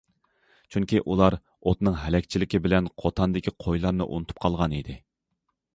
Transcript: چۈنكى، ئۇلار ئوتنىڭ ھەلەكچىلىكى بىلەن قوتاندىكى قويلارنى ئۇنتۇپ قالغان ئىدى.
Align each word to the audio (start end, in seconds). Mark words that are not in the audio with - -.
چۈنكى، 0.75 1.01
ئۇلار 1.01 1.37
ئوتنىڭ 1.39 1.97
ھەلەكچىلىكى 2.05 2.63
بىلەن 2.67 2.91
قوتاندىكى 3.03 3.55
قويلارنى 3.67 4.11
ئۇنتۇپ 4.15 4.45
قالغان 4.47 4.77
ئىدى. 4.81 4.99